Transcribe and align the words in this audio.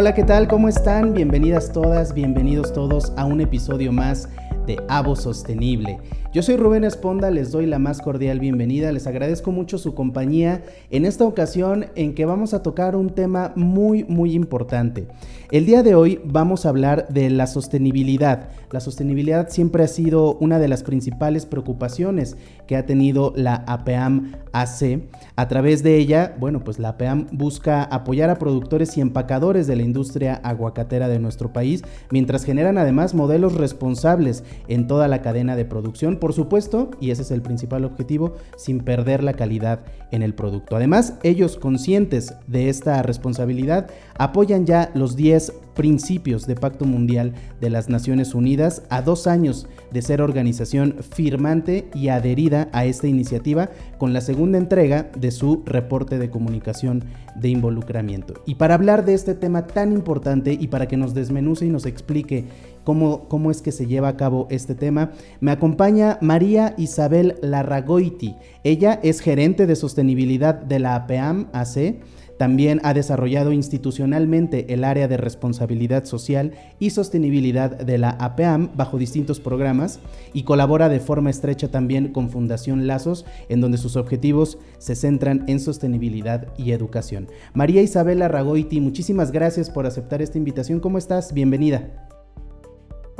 Hola, 0.00 0.14
¿qué 0.14 0.24
tal? 0.24 0.48
¿Cómo 0.48 0.66
están? 0.66 1.12
Bienvenidas 1.12 1.74
todas, 1.74 2.14
bienvenidos 2.14 2.72
todos 2.72 3.12
a 3.18 3.26
un 3.26 3.42
episodio 3.42 3.92
más 3.92 4.30
de 4.66 4.82
Avo 4.88 5.14
Sostenible. 5.14 5.98
Yo 6.32 6.42
soy 6.42 6.56
Rubén 6.56 6.84
Esponda, 6.84 7.28
les 7.32 7.50
doy 7.50 7.66
la 7.66 7.80
más 7.80 8.00
cordial 8.00 8.38
bienvenida, 8.38 8.92
les 8.92 9.08
agradezco 9.08 9.50
mucho 9.50 9.78
su 9.78 9.96
compañía 9.96 10.62
en 10.90 11.04
esta 11.04 11.24
ocasión 11.24 11.86
en 11.96 12.14
que 12.14 12.24
vamos 12.24 12.54
a 12.54 12.62
tocar 12.62 12.94
un 12.94 13.10
tema 13.10 13.52
muy 13.56 14.04
muy 14.04 14.34
importante. 14.34 15.08
El 15.50 15.66
día 15.66 15.82
de 15.82 15.96
hoy 15.96 16.20
vamos 16.24 16.64
a 16.64 16.68
hablar 16.68 17.08
de 17.08 17.28
la 17.30 17.48
sostenibilidad. 17.48 18.50
La 18.70 18.78
sostenibilidad 18.78 19.48
siempre 19.48 19.82
ha 19.82 19.88
sido 19.88 20.36
una 20.36 20.60
de 20.60 20.68
las 20.68 20.84
principales 20.84 21.46
preocupaciones 21.46 22.36
que 22.68 22.76
ha 22.76 22.86
tenido 22.86 23.32
la 23.34 23.64
APAM 23.66 24.36
AC. 24.52 25.00
A 25.34 25.48
través 25.48 25.82
de 25.82 25.96
ella, 25.96 26.36
bueno, 26.38 26.62
pues 26.62 26.78
la 26.78 26.90
APAM 26.90 27.26
busca 27.32 27.82
apoyar 27.82 28.30
a 28.30 28.38
productores 28.38 28.96
y 28.96 29.00
empacadores 29.00 29.66
de 29.66 29.74
la 29.74 29.82
industria 29.82 30.34
aguacatera 30.44 31.08
de 31.08 31.18
nuestro 31.18 31.52
país, 31.52 31.82
mientras 32.12 32.44
generan 32.44 32.78
además 32.78 33.14
modelos 33.14 33.54
responsables 33.54 34.44
en 34.68 34.86
toda 34.86 35.08
la 35.08 35.22
cadena 35.22 35.56
de 35.56 35.64
producción 35.64 36.19
por 36.20 36.32
supuesto, 36.32 36.90
y 37.00 37.10
ese 37.10 37.22
es 37.22 37.30
el 37.30 37.42
principal 37.42 37.84
objetivo, 37.84 38.34
sin 38.56 38.80
perder 38.80 39.24
la 39.24 39.32
calidad 39.32 39.80
en 40.10 40.22
el 40.22 40.34
producto. 40.34 40.76
Además, 40.76 41.14
ellos 41.22 41.56
conscientes 41.56 42.34
de 42.46 42.68
esta 42.68 43.02
responsabilidad 43.02 43.90
apoyan 44.16 44.66
ya 44.66 44.90
los 44.94 45.16
10 45.16 45.52
principios 45.74 46.46
de 46.46 46.56
Pacto 46.56 46.84
Mundial 46.84 47.32
de 47.60 47.70
las 47.70 47.88
Naciones 47.88 48.34
Unidas 48.34 48.82
a 48.90 49.02
dos 49.02 49.26
años 49.26 49.66
de 49.92 50.02
ser 50.02 50.20
organización 50.20 50.96
firmante 51.00 51.88
y 51.94 52.08
adherida 52.08 52.68
a 52.72 52.84
esta 52.84 53.08
iniciativa 53.08 53.70
con 53.98 54.12
la 54.12 54.20
segunda 54.20 54.58
entrega 54.58 55.10
de 55.16 55.30
su 55.30 55.62
reporte 55.64 56.18
de 56.18 56.30
comunicación 56.30 57.04
de 57.34 57.48
involucramiento. 57.48 58.34
Y 58.46 58.56
para 58.56 58.74
hablar 58.74 59.04
de 59.04 59.14
este 59.14 59.34
tema 59.34 59.66
tan 59.66 59.92
importante 59.92 60.52
y 60.52 60.68
para 60.68 60.86
que 60.86 60.96
nos 60.96 61.14
desmenuce 61.14 61.66
y 61.66 61.70
nos 61.70 61.86
explique 61.86 62.44
cómo, 62.84 63.28
cómo 63.28 63.50
es 63.50 63.62
que 63.62 63.72
se 63.72 63.86
lleva 63.86 64.08
a 64.08 64.16
cabo 64.16 64.46
este 64.50 64.74
tema, 64.74 65.12
me 65.40 65.50
acompaña 65.50 66.18
María 66.20 66.74
Isabel 66.76 67.36
Larragoiti. 67.42 68.36
Ella 68.64 69.00
es 69.02 69.20
gerente 69.20 69.66
de 69.66 69.76
sostenibilidad 69.76 70.54
de 70.54 70.78
la 70.78 70.94
APAM 70.94 71.48
AC 71.52 72.00
también 72.40 72.80
ha 72.84 72.94
desarrollado 72.94 73.52
institucionalmente 73.52 74.72
el 74.72 74.82
área 74.82 75.08
de 75.08 75.18
responsabilidad 75.18 76.06
social 76.06 76.54
y 76.78 76.88
sostenibilidad 76.88 77.76
de 77.76 77.98
la 77.98 78.12
APAM 78.12 78.70
bajo 78.74 78.96
distintos 78.96 79.40
programas 79.40 80.00
y 80.32 80.44
colabora 80.44 80.88
de 80.88 81.00
forma 81.00 81.28
estrecha 81.28 81.70
también 81.70 82.14
con 82.14 82.30
Fundación 82.30 82.86
Lazos, 82.86 83.26
en 83.50 83.60
donde 83.60 83.76
sus 83.76 83.94
objetivos 83.96 84.56
se 84.78 84.96
centran 84.96 85.44
en 85.48 85.60
sostenibilidad 85.60 86.46
y 86.56 86.72
educación. 86.72 87.28
María 87.52 87.82
Isabela 87.82 88.26
Ragoiti, 88.26 88.80
muchísimas 88.80 89.32
gracias 89.32 89.68
por 89.68 89.84
aceptar 89.84 90.22
esta 90.22 90.38
invitación. 90.38 90.80
¿Cómo 90.80 90.96
estás? 90.96 91.34
Bienvenida. 91.34 92.09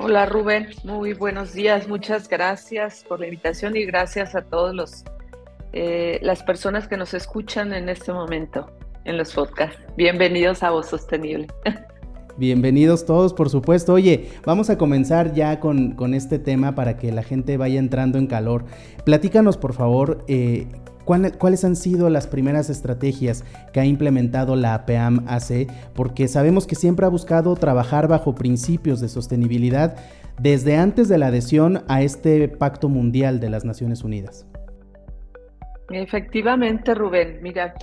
Hola 0.03 0.25
Rubén, 0.25 0.69
muy 0.83 1.13
buenos 1.13 1.53
días, 1.53 1.87
muchas 1.87 2.27
gracias 2.27 3.05
por 3.07 3.21
la 3.21 3.27
invitación 3.27 3.77
y 3.77 3.85
gracias 3.85 4.35
a 4.35 4.41
todas 4.41 5.05
eh, 5.75 6.19
las 6.23 6.43
personas 6.43 6.89
que 6.89 6.97
nos 6.97 7.13
escuchan 7.13 7.75
en 7.75 7.91
este 7.91 8.11
momento 8.11 8.71
en 9.05 9.19
los 9.19 9.35
podcasts. 9.35 9.79
Bienvenidos 9.99 10.63
a 10.63 10.71
Voz 10.71 10.89
Sostenible. 10.89 11.49
Bienvenidos 12.39 13.05
todos, 13.05 13.35
por 13.35 13.51
supuesto. 13.51 13.93
Oye, 13.93 14.31
vamos 14.47 14.71
a 14.71 14.79
comenzar 14.79 15.35
ya 15.35 15.61
con, 15.61 16.15
este 16.15 16.39
tema 16.39 16.75
para 16.75 16.97
que 16.97 17.13
la 17.13 17.23
gente 17.23 17.59
vaya 17.59 17.79
entrando 17.79 18.17
en 18.17 18.27
calor. 18.27 18.65
Platícanos, 19.05 19.59
por 19.59 19.75
favor, 19.75 20.25
eh, 20.29 20.67
¿cuáles 21.05 21.65
han 21.65 21.77
sido 21.77 22.09
las 22.11 22.27
primeras 22.27 22.71
estrategias 22.71 23.45
que 23.73 23.81
ha 23.81 23.85
implementado 23.85 24.57
la 24.57 24.75
APAM 24.75 25.25
AC? 25.29 25.69
Porque 25.95 26.29
sabemos 26.29 26.67
que 26.67 26.75
siempre 26.75 27.07
ha 27.07 27.09
buscado 27.09 27.55
trabajar 27.57 28.09
bajo 28.09 28.35
principios 28.35 29.01
de 29.01 29.09
sostenibilidad 29.09 29.97
desde 30.41 30.77
antes 30.77 31.09
de 31.09 31.19
la 31.19 31.27
adhesión 31.27 31.83
a 31.89 32.03
este 32.03 32.49
Pacto 32.49 32.89
Mundial 32.89 33.41
de 33.41 33.51
las 33.51 33.65
Naciones 33.65 34.05
Unidas. 34.05 34.47
Efectivamente, 35.91 36.95
Rubén. 36.95 37.41
Mira, 37.43 37.75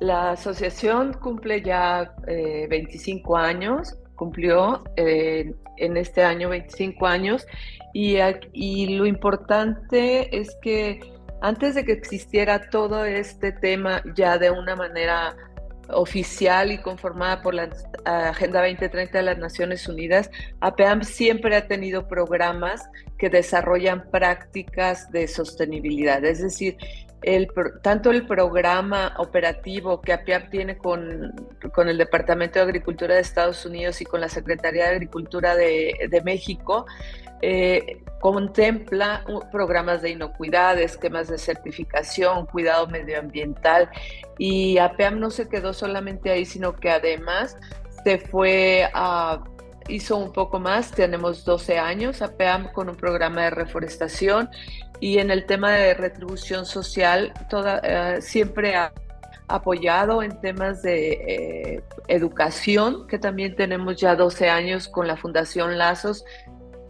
la 0.00 0.32
asociación 0.32 1.14
cumple 1.14 1.62
ya 1.62 2.14
25 2.26 3.38
eh, 3.38 3.42
años, 3.42 3.98
cumplió 4.14 4.84
eh, 4.96 5.54
en 5.78 5.96
este 5.96 6.22
año 6.22 6.50
25 6.50 7.06
años 7.06 7.46
y, 7.92 8.16
y 8.52 8.96
lo 8.96 9.06
importante 9.06 10.38
es 10.38 10.56
que 10.62 11.00
antes 11.40 11.74
de 11.74 11.84
que 11.84 11.92
existiera 11.92 12.70
todo 12.70 13.04
este 13.04 13.52
tema 13.52 14.02
ya 14.14 14.38
de 14.38 14.50
una 14.50 14.76
manera 14.76 15.36
oficial 15.88 16.72
y 16.72 16.78
conformada 16.78 17.42
por 17.42 17.54
la 17.54 17.68
Agenda 18.04 18.60
2030 18.60 19.18
de 19.18 19.24
las 19.24 19.38
Naciones 19.38 19.88
Unidas, 19.88 20.30
APAM 20.60 21.02
siempre 21.02 21.56
ha 21.56 21.66
tenido 21.66 22.08
programas 22.08 22.88
que 23.18 23.28
desarrollan 23.28 24.10
prácticas 24.10 25.10
de 25.10 25.28
sostenibilidad, 25.28 26.24
es 26.24 26.40
decir, 26.40 26.76
tanto 27.82 28.10
el 28.10 28.26
programa 28.26 29.14
operativo 29.18 30.02
que 30.02 30.12
APIAP 30.12 30.50
tiene 30.50 30.76
con, 30.76 31.32
con, 31.72 31.88
el 31.88 31.96
Departamento 31.96 32.58
de 32.58 32.66
Agricultura 32.66 33.14
de 33.14 33.22
Estados 33.22 33.64
Unidos 33.64 34.02
y 34.02 34.04
con 34.04 34.20
la 34.20 34.28
Secretaría 34.28 34.84
de 34.84 34.90
Agricultura 34.90 35.56
de 35.56 36.22
México, 36.22 36.84
eh, 37.46 38.02
contempla 38.20 39.22
programas 39.52 40.00
de 40.00 40.10
inocuidad, 40.10 40.78
esquemas 40.78 41.28
de 41.28 41.36
certificación, 41.36 42.46
cuidado 42.46 42.86
medioambiental 42.86 43.90
y 44.38 44.78
APEAM 44.78 45.20
no 45.20 45.30
se 45.30 45.46
quedó 45.46 45.74
solamente 45.74 46.30
ahí, 46.30 46.46
sino 46.46 46.74
que 46.74 46.90
además 46.90 47.58
se 48.02 48.16
fue 48.16 48.88
a 48.94 49.44
hizo 49.88 50.16
un 50.16 50.32
poco 50.32 50.58
más, 50.58 50.90
tenemos 50.92 51.44
12 51.44 51.78
años, 51.78 52.22
APEAM 52.22 52.72
con 52.72 52.88
un 52.88 52.96
programa 52.96 53.42
de 53.42 53.50
reforestación 53.50 54.48
y 55.00 55.18
en 55.18 55.30
el 55.30 55.44
tema 55.44 55.72
de 55.72 55.92
retribución 55.92 56.64
social 56.64 57.34
eh, 57.82 58.16
siempre 58.22 58.74
ha 58.74 58.90
apoyado 59.48 60.22
en 60.22 60.40
temas 60.40 60.80
de 60.80 61.12
eh, 61.12 61.82
educación, 62.08 63.06
que 63.06 63.18
también 63.18 63.54
tenemos 63.54 63.96
ya 63.96 64.16
12 64.16 64.48
años 64.48 64.88
con 64.88 65.06
la 65.06 65.18
Fundación 65.18 65.76
Lazos, 65.76 66.24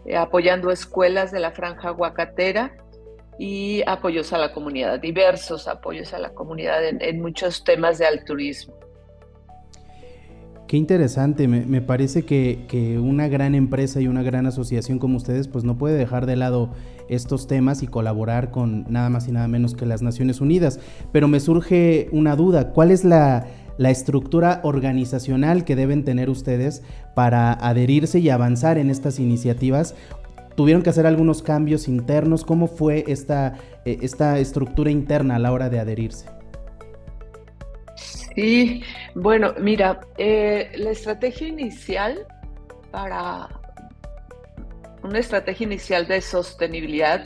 eh, 0.05 0.15
apoyando 0.17 0.71
escuelas 0.71 1.31
de 1.31 1.39
la 1.39 1.51
franja 1.51 1.89
aguacatera 1.89 2.75
y 3.37 3.83
apoyos 3.87 4.31
a 4.33 4.37
la 4.37 4.53
comunidad, 4.53 4.99
diversos 4.99 5.67
apoyos 5.67 6.13
a 6.13 6.19
la 6.19 6.33
comunidad 6.33 6.81
en 6.83 7.21
muchos 7.21 7.63
temas 7.63 7.97
de 7.97 8.05
altruismo. 8.05 8.75
Qué 10.67 10.77
interesante, 10.77 11.47
me, 11.47 11.81
parece 11.81 12.25
que, 12.25 12.99
una 12.99 13.27
gran 13.27 13.53
empresa 13.53 14.01
y 14.01 14.07
una 14.07 14.23
gran 14.23 14.47
asociación 14.47 14.97
como 14.97 15.17
ustedes 15.17 15.47
pues 15.47 15.63
no 15.63 15.77
puede 15.77 15.95
dejar 15.95 16.25
de 16.25 16.35
lado 16.35 16.71
estos 17.07 17.45
temas 17.45 17.83
y 17.83 17.87
colaborar 17.87 18.49
con 18.49 18.83
nada 18.91 19.11
más 19.11 19.27
y 19.27 19.31
nada 19.31 19.47
menos 19.47 19.75
que 19.75 19.85
las 19.85 20.01
Naciones 20.01 20.41
Unidas. 20.41 20.79
Pero 21.11 21.27
me 21.27 21.39
surge 21.39 22.09
una 22.11 22.35
duda, 22.35 22.71
¿cuál 22.73 22.89
es 22.89 23.05
la, 23.05 23.45
la 23.77 23.89
estructura 23.89 24.61
organizacional 24.63 25.65
que 25.65 25.75
deben 25.75 26.03
tener 26.03 26.29
ustedes 26.29 26.83
para 27.13 27.53
adherirse 27.53 28.19
y 28.19 28.29
avanzar 28.29 28.77
en 28.77 28.89
estas 28.89 29.19
iniciativas 29.19 29.95
tuvieron 30.55 30.81
que 30.83 30.89
hacer 30.89 31.05
algunos 31.05 31.41
cambios 31.41 31.87
internos. 31.87 32.43
¿Cómo 32.43 32.67
fue 32.67 33.03
esta, 33.07 33.57
eh, 33.83 33.97
esta 34.01 34.39
estructura 34.39 34.89
interna 34.89 35.35
a 35.35 35.39
la 35.39 35.51
hora 35.51 35.69
de 35.69 35.79
adherirse? 35.79 36.29
Sí, 38.35 38.83
bueno, 39.13 39.53
mira, 39.59 40.01
eh, 40.17 40.71
la 40.75 40.91
estrategia 40.91 41.47
inicial 41.47 42.25
para 42.91 43.49
una 45.03 45.19
estrategia 45.19 45.65
inicial 45.65 46.07
de 46.07 46.19
sostenibilidad 46.19 47.25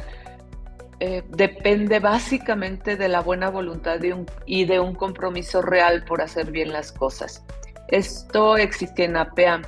eh, 1.00 1.24
depende 1.30 2.00
básicamente 2.00 2.98
de 2.98 3.08
la 3.08 3.22
buena 3.22 3.50
voluntad 3.50 4.00
y 4.46 4.66
de 4.66 4.80
un 4.80 4.96
compromiso 4.96 5.62
real 5.62 6.04
por 6.04 6.22
hacer 6.22 6.52
bien 6.52 6.74
las 6.74 6.92
cosas. 6.92 7.46
Esto 7.88 8.58
existe 8.58 9.06
en 9.06 9.16
APEAM. 9.16 9.64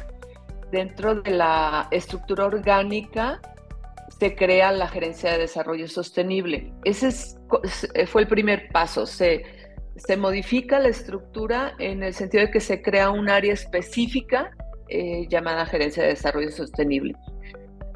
Dentro 0.71 1.15
de 1.15 1.31
la 1.31 1.87
estructura 1.91 2.45
orgánica 2.45 3.41
se 4.19 4.35
crea 4.35 4.71
la 4.71 4.87
Gerencia 4.87 5.31
de 5.31 5.39
Desarrollo 5.39 5.87
Sostenible. 5.87 6.73
Ese 6.83 7.11
fue 8.07 8.21
el 8.21 8.27
primer 8.27 8.69
paso. 8.69 9.05
Se, 9.05 9.43
se 9.95 10.17
modifica 10.17 10.79
la 10.79 10.89
estructura 10.89 11.73
en 11.79 12.03
el 12.03 12.13
sentido 12.13 12.45
de 12.45 12.51
que 12.51 12.59
se 12.59 12.81
crea 12.81 13.09
un 13.09 13.29
área 13.29 13.53
específica 13.53 14.51
eh, 14.89 15.27
llamada 15.29 15.65
Gerencia 15.65 16.03
de 16.03 16.09
Desarrollo 16.09 16.51
Sostenible. 16.51 17.15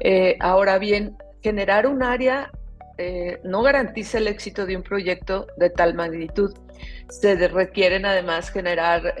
Eh, 0.00 0.36
ahora 0.40 0.78
bien, 0.78 1.16
generar 1.42 1.86
un 1.86 2.02
área 2.02 2.50
eh, 2.98 3.40
no 3.44 3.62
garantiza 3.62 4.18
el 4.18 4.28
éxito 4.28 4.66
de 4.66 4.76
un 4.76 4.82
proyecto 4.82 5.46
de 5.56 5.70
tal 5.70 5.94
magnitud. 5.94 6.54
Se 7.08 7.34
requieren 7.48 8.04
además 8.04 8.50
generar, 8.50 9.14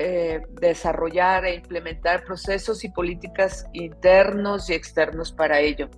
desarrollar 0.60 1.46
e 1.46 1.54
implementar 1.54 2.24
procesos 2.24 2.84
y 2.84 2.90
políticas 2.90 3.66
internos 3.72 4.68
y 4.68 4.74
externos 4.74 5.32
para 5.32 5.60
ello. 5.60 5.88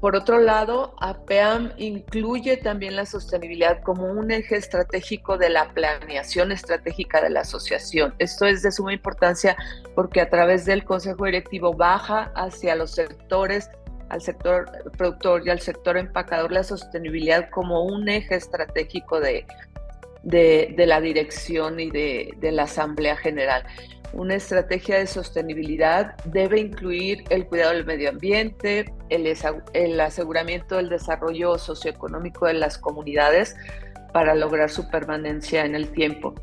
por 0.00 0.16
otro 0.16 0.38
lado, 0.38 0.94
APEAM 1.00 1.72
incluye 1.78 2.58
también 2.58 2.96
la 2.96 3.06
sostenibilidad 3.06 3.80
como 3.82 4.04
un 4.04 4.30
eje 4.30 4.56
estratégico 4.56 5.38
de 5.38 5.48
la 5.48 5.72
planeación 5.72 6.52
estratégica 6.52 7.22
de 7.22 7.30
la 7.30 7.40
asociación. 7.40 8.14
Esto 8.18 8.44
es 8.44 8.62
de 8.62 8.72
suma 8.72 8.92
importancia 8.92 9.56
porque 9.94 10.20
a 10.20 10.28
través 10.28 10.66
del 10.66 10.84
Consejo 10.84 11.24
Directivo 11.24 11.72
baja 11.72 12.30
hacia 12.34 12.76
los 12.76 12.92
sectores, 12.92 13.70
al 14.08 14.20
sector 14.22 14.70
productor 14.96 15.46
y 15.46 15.50
al 15.50 15.60
sector 15.60 15.96
empacador 15.96 16.52
la 16.52 16.64
sostenibilidad 16.64 17.50
como 17.50 17.84
un 17.84 18.08
eje 18.08 18.36
estratégico 18.36 19.20
de, 19.20 19.46
de, 20.22 20.86
la 20.86 21.00
dirección 21.00 21.80
y 21.80 21.90
de, 21.90 22.34
de 22.38 22.52
la 22.52 22.64
Asamblea 22.64 23.16
General. 23.16 23.64
Una 24.12 24.36
estrategia 24.36 24.98
de 24.98 25.06
sostenibilidad 25.06 26.16
debe 26.24 26.60
incluir 26.60 27.24
el 27.30 27.46
cuidado 27.46 27.72
del 27.72 27.84
medio 27.84 28.10
ambiente, 28.10 28.92
el, 29.08 30.00
aseguramiento 30.00 30.76
del 30.76 30.88
desarrollo 30.88 31.58
socioeconómico 31.58 32.46
de 32.46 32.54
las 32.54 32.78
comunidades 32.78 33.56
para 34.12 34.34
lograr 34.34 34.70
su 34.70 34.88
permanencia 34.88 35.64
en 35.64 35.74
el 35.74 35.90
tiempo. 35.90 36.34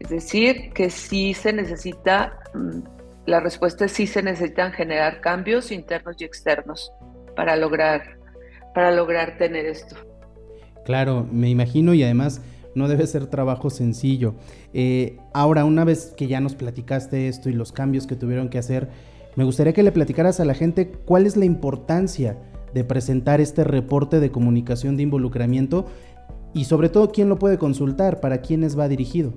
Es 0.00 0.10
decir, 0.10 0.72
que 0.72 0.90
sí 0.90 1.34
se 1.34 1.52
necesita, 1.52 2.40
mm, 2.54 2.80
la 3.26 3.40
respuesta 3.40 3.84
es 3.84 3.92
sí 3.92 4.06
se 4.06 4.22
necesitan 4.22 4.72
generar 4.72 5.20
cambios 5.20 5.70
internos 5.70 6.16
y 6.18 6.24
externos 6.24 6.92
para 7.34 7.56
lograr, 7.56 8.18
para 8.74 8.92
lograr 8.92 9.38
tener 9.38 9.66
esto. 9.66 9.96
Claro, 10.84 11.26
me 11.30 11.48
imagino 11.48 11.94
y 11.94 12.02
además 12.02 12.42
no 12.74 12.88
debe 12.88 13.06
ser 13.06 13.26
trabajo 13.26 13.70
sencillo. 13.70 14.34
Eh, 14.72 15.18
ahora, 15.32 15.64
una 15.64 15.84
vez 15.84 16.14
que 16.16 16.26
ya 16.26 16.40
nos 16.40 16.54
platicaste 16.54 17.28
esto 17.28 17.48
y 17.48 17.52
los 17.52 17.72
cambios 17.72 18.06
que 18.06 18.16
tuvieron 18.16 18.48
que 18.48 18.58
hacer, 18.58 18.88
me 19.36 19.44
gustaría 19.44 19.72
que 19.72 19.82
le 19.82 19.92
platicaras 19.92 20.40
a 20.40 20.44
la 20.44 20.54
gente 20.54 20.90
cuál 20.90 21.26
es 21.26 21.36
la 21.36 21.44
importancia 21.44 22.38
de 22.74 22.84
presentar 22.84 23.40
este 23.40 23.64
reporte 23.64 24.20
de 24.20 24.30
comunicación 24.30 24.96
de 24.96 25.02
involucramiento 25.02 25.86
y 26.52 26.64
sobre 26.64 26.88
todo 26.88 27.12
quién 27.12 27.28
lo 27.28 27.38
puede 27.38 27.58
consultar, 27.58 28.20
para 28.20 28.40
quiénes 28.40 28.78
va 28.78 28.88
dirigido. 28.88 29.32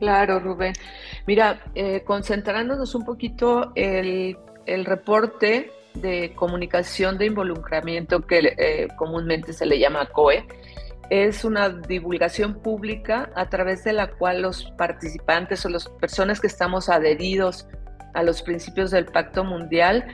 Claro, 0.00 0.40
Rubén. 0.40 0.74
Mira, 1.26 1.60
eh, 1.74 2.02
concentrándonos 2.04 2.94
un 2.94 3.04
poquito, 3.04 3.72
el, 3.74 4.36
el, 4.66 4.84
reporte 4.84 5.70
de 5.94 6.32
comunicación 6.34 7.18
de 7.18 7.26
involucramiento 7.26 8.20
que 8.22 8.54
eh, 8.58 8.88
comúnmente 8.96 9.52
se 9.52 9.66
le 9.66 9.78
llama 9.78 10.06
COE, 10.06 10.46
es 11.10 11.44
una 11.44 11.68
divulgación 11.68 12.54
pública 12.62 13.30
a 13.34 13.48
través 13.48 13.84
de 13.84 13.92
la 13.92 14.10
cual 14.10 14.42
los 14.42 14.64
participantes 14.72 15.64
o 15.64 15.68
las 15.68 15.88
personas 15.88 16.40
que 16.40 16.46
estamos 16.46 16.88
adheridos 16.88 17.66
a 18.14 18.22
los 18.22 18.42
principios 18.42 18.90
del 18.90 19.06
Pacto 19.06 19.44
Mundial 19.44 20.06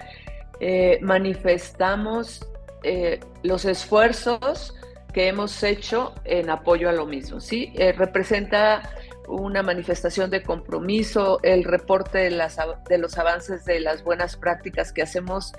eh, 0.58 0.98
manifestamos 1.00 2.46
eh, 2.82 3.20
los 3.42 3.64
esfuerzos 3.64 4.74
que 5.12 5.28
hemos 5.28 5.62
hecho 5.62 6.14
en 6.24 6.50
apoyo 6.50 6.88
a 6.88 6.92
lo 6.92 7.06
mismo. 7.06 7.40
¿sí? 7.40 7.72
Representa 7.96 8.82
una 9.30 9.62
manifestación 9.62 10.30
de 10.30 10.42
compromiso, 10.42 11.38
el 11.42 11.64
reporte 11.64 12.18
de, 12.18 12.98
los 12.98 13.18
avances 13.18 13.64
de 13.64 13.80
las 13.80 14.02
buenas 14.02 14.36
prácticas 14.36 14.92
que 14.92 15.02
hacemos 15.02 15.52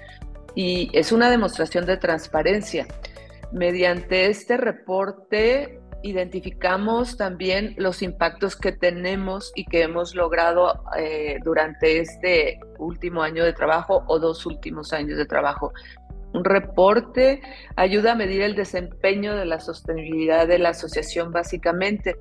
y 0.55 0.89
es 0.93 1.11
una 1.11 1.29
demostración 1.29 1.85
de 1.85 1.97
transparencia. 1.97 2.85
Mediante 3.51 4.27
este 4.27 4.57
reporte 4.57 5.79
identificamos 6.03 7.15
también 7.15 7.75
los 7.77 8.01
impactos 8.01 8.55
que 8.55 8.71
tenemos 8.71 9.51
y 9.55 9.65
que 9.65 9.83
hemos 9.83 10.15
logrado 10.15 10.83
eh, 10.97 11.37
durante 11.43 11.99
este 11.99 12.59
último 12.79 13.21
año 13.21 13.45
de 13.45 13.53
trabajo 13.53 14.03
o 14.07 14.19
dos 14.19 14.45
últimos 14.45 14.93
años 14.93 15.17
de 15.17 15.25
trabajo. 15.25 15.73
Un 16.33 16.45
reporte 16.45 17.41
ayuda 17.75 18.13
a 18.13 18.15
medir 18.15 18.41
el 18.41 18.55
desempeño 18.55 19.35
de 19.35 19.45
la 19.45 19.59
sostenibilidad 19.59 20.47
de 20.47 20.59
la 20.59 20.69
asociación 20.69 21.31
básicamente 21.31 22.15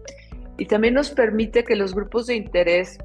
y 0.59 0.67
también 0.67 0.95
nos 0.95 1.11
permite 1.11 1.65
que 1.65 1.77
los 1.77 1.95
grupos 1.95 2.27
de 2.27 2.37
interés 2.37 2.99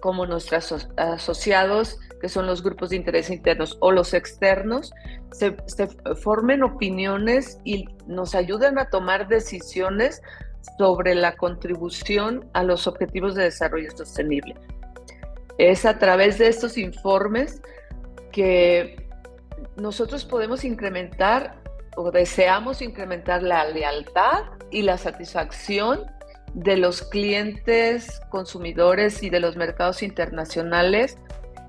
como 0.00 0.26
nuestros 0.26 0.88
asociados 0.96 1.98
que 2.20 2.28
son 2.28 2.46
los 2.46 2.62
grupos 2.62 2.90
de 2.90 2.96
interés 2.96 3.30
internos 3.30 3.76
o 3.80 3.92
los 3.92 4.14
externos, 4.14 4.92
se, 5.32 5.56
formen 6.16 6.62
opiniones 6.62 7.58
y 7.64 7.86
nos 8.06 8.34
ayuden 8.34 8.78
a 8.78 8.88
tomar 8.88 9.28
decisiones 9.28 10.22
sobre 10.78 11.14
la 11.14 11.36
contribución 11.36 12.48
a 12.54 12.62
los 12.62 12.86
objetivos 12.86 13.34
de 13.34 13.44
desarrollo 13.44 13.90
sostenible. 13.96 14.54
Es 15.58 15.84
a 15.84 15.98
través 15.98 16.38
de 16.38 16.48
estos 16.48 16.76
informes 16.76 17.62
que 18.32 19.08
nosotros 19.76 20.24
podemos 20.24 20.64
incrementar 20.64 21.60
o 21.96 22.10
deseamos 22.10 22.82
incrementar 22.82 23.42
la 23.42 23.66
lealtad 23.66 24.44
y 24.70 24.82
la 24.82 24.98
satisfacción 24.98 26.04
de 26.56 26.76
los 26.76 27.02
clientes, 27.02 28.20
consumidores 28.28 29.22
y 29.22 29.30
de 29.30 29.38
los 29.40 29.56
mercados 29.56 30.02
internacionales 30.02 31.16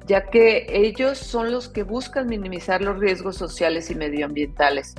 ya 0.08 0.26
que 0.30 0.66
ellos 0.70 1.18
son 1.18 1.52
los 1.52 1.68
que 1.68 1.84
buscan 1.84 2.28
minimizar 2.28 2.82
los 2.82 2.98
riesgos 2.98 3.36
sociales 3.36 3.92
y 3.92 3.96
medioambientales. 3.96 4.96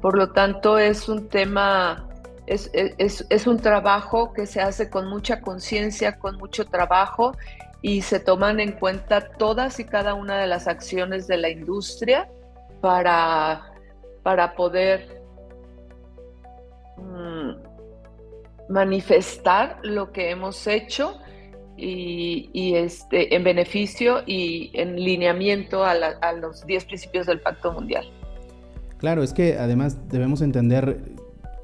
Por 0.00 0.16
lo 0.16 0.32
tanto, 0.32 0.78
es 0.78 1.08
un 1.08 1.28
tema, 1.28 2.08
es, 2.46 3.46
un 3.46 3.58
trabajo 3.58 4.32
que 4.32 4.46
se 4.46 4.62
hace 4.62 4.88
con 4.88 5.08
mucha 5.08 5.42
conciencia, 5.42 6.18
con 6.18 6.38
mucho 6.38 6.64
trabajo 6.64 7.36
y 7.82 8.00
se 8.02 8.18
toman 8.18 8.60
en 8.60 8.72
cuenta 8.72 9.28
todas 9.32 9.78
y 9.78 9.84
cada 9.84 10.14
una 10.14 10.38
de 10.38 10.46
las 10.46 10.66
acciones 10.66 11.26
de 11.26 11.36
la 11.36 11.50
industria 11.50 12.28
para, 12.80 13.72
para 14.22 14.54
poder 14.54 15.19
manifestar 18.70 19.78
lo 19.82 20.12
que 20.12 20.30
hemos 20.30 20.66
hecho 20.66 21.18
y, 21.76 22.74
este, 22.74 23.34
en 23.34 23.42
beneficio 23.42 24.22
y 24.26 24.70
en 24.74 24.96
lineamiento 24.96 25.84
a, 25.84 25.92
a 25.92 26.32
los 26.32 26.66
10 26.66 26.84
principios 26.84 27.26
del 27.26 27.40
Pacto 27.40 27.72
Mundial. 27.72 28.04
Claro, 28.98 29.22
es 29.22 29.32
que 29.32 29.58
además 29.58 30.08
debemos 30.08 30.42
entender 30.42 31.00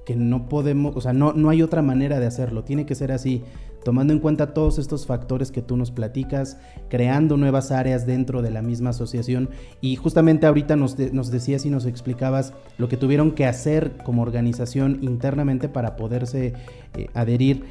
que 0.07 0.17
no 0.17 0.49
podemos, 0.49 0.97
o 0.97 1.01
sea, 1.01 1.13
no, 1.13 1.33
no 1.33 1.51
hay 1.51 1.63
otra 1.63 1.83
manera 1.83 2.19
de 2.19 2.27
hacerlo, 2.27 2.65
tiene 2.65 2.87
que 2.87 2.95
ser 2.95 3.13
así, 3.13 3.45
tomando 3.87 4.13
en 4.13 4.19
cuenta 4.19 4.53
todos 4.53 4.81
estos 4.81 5.07
factores 5.07 5.53
que 5.53 5.63
tú 5.63 5.77
nos 5.77 5.93
platicas, 5.93 6.59
creando 6.89 7.37
nuevas 7.37 7.71
áreas 7.71 8.05
dentro 8.05 8.43
de 8.43 8.51
la 8.51 8.61
misma 8.61 8.91
asociación 8.91 9.49
y 9.81 9.95
justamente 9.95 10.45
ahorita 10.45 10.75
nos, 10.75 10.97
decías 10.97 11.65
y 11.65 11.71
nos 11.71 11.87
explicabas 11.87 12.53
lo 12.79 12.89
que 12.89 12.97
tuvieron 12.97 13.31
que 13.31 13.47
hacer 13.47 13.97
como 13.99 14.23
organización 14.23 14.99
internamente 15.03 15.69
para 15.69 15.95
poderse 15.95 16.55
eh, 16.95 17.07
adherir 17.15 17.63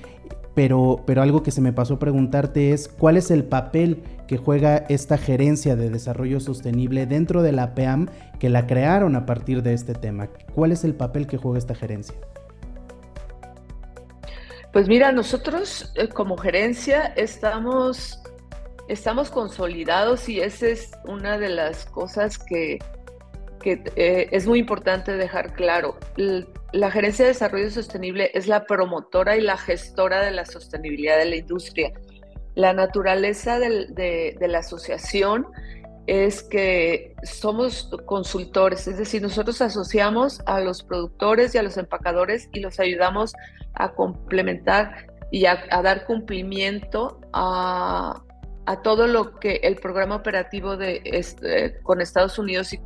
pero, 0.53 1.03
pero 1.05 1.21
algo 1.21 1.43
que 1.43 1.51
se 1.51 1.59
me 1.59 1.73
pasó 1.73 1.99
preguntarte 1.99 2.71
es 2.71 2.87
cuál 2.87 3.17
es 3.17 3.29
el 3.29 3.43
papel 3.43 4.01
que 4.25 4.37
juega 4.37 4.85
esta 4.87 5.17
gerencia 5.17 5.75
de 5.75 5.89
desarrollo 5.89 6.39
sostenible 6.39 7.07
dentro 7.07 7.43
de 7.43 7.51
la 7.51 7.75
PEAM 7.75 8.07
que 8.39 8.47
la 8.47 8.67
crearon 8.67 9.17
a 9.17 9.25
partir 9.25 9.63
de 9.63 9.73
este 9.73 9.93
tema. 9.95 10.29
¿Cuál 10.53 10.71
es 10.71 10.85
el 10.85 10.93
papel 10.93 11.27
que 11.27 11.35
juega 11.35 11.57
esta 11.57 11.75
gerencia? 11.75 12.15
Pues 14.75 14.89
mira, 14.89 15.13
nosotros 15.13 15.89
eh, 15.95 16.09
como 16.09 16.35
gerencia 16.35 17.13
estamos, 17.15 18.21
estamos 18.89 19.31
consolidados 19.31 20.27
y 20.27 20.41
esa 20.41 20.67
es 20.67 20.91
una 21.05 21.37
de 21.37 21.47
las 21.47 21.85
cosas 21.85 22.37
que, 22.37 22.79
eh, 23.63 24.27
es 24.31 24.45
muy 24.45 24.59
importante 24.59 25.13
dejar 25.13 25.53
claro. 25.53 25.97
La 26.73 26.91
Gerencia 26.91 27.23
de 27.23 27.29
Desarrollo 27.29 27.71
Sostenible 27.71 28.31
es 28.33 28.49
la 28.49 28.65
promotora 28.65 29.37
y 29.37 29.41
la 29.41 29.55
gestora 29.55 30.19
de 30.19 30.31
la 30.31 30.45
sostenibilidad 30.45 31.19
de 31.19 31.25
la 31.25 31.37
industria. 31.37 31.93
La 32.55 32.73
naturaleza 32.73 33.59
de, 33.59 34.35
la 34.41 34.59
asociación 34.59 35.47
es 36.07 36.43
que 36.43 37.15
somos 37.23 37.89
consultores, 38.05 38.87
es 38.87 38.97
decir, 38.97 39.21
nosotros 39.21 39.61
asociamos 39.61 40.41
a 40.45 40.59
los 40.59 40.83
productores 40.83 41.55
y 41.55 41.57
a 41.57 41.63
los 41.63 41.77
empacadores 41.77 42.49
y 42.53 42.59
los 42.59 42.79
ayudamos 42.79 43.33
a 43.73 43.93
complementar 43.93 45.07
y 45.31 45.45
a, 45.45 45.65
dar 45.81 46.05
cumplimiento 46.05 47.19
a, 47.33 48.21
todo 48.83 49.07
lo 49.07 49.39
que 49.39 49.59
el 49.63 49.75
programa 49.75 50.15
operativo 50.15 50.75
de, 50.77 51.01
este, 51.05 51.79
con 51.83 52.01
Estados 52.01 52.39
Unidos 52.39 52.73
y 52.73 52.79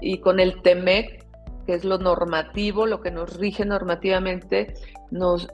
y 0.00 0.18
con 0.18 0.40
el 0.40 0.62
TEMEC, 0.62 1.24
que 1.66 1.74
es 1.74 1.84
lo 1.84 1.98
normativo, 1.98 2.86
lo 2.86 3.00
que 3.00 3.10
nos 3.10 3.36
rige 3.36 3.64
normativamente, 3.64 4.74
nos, 5.10 5.48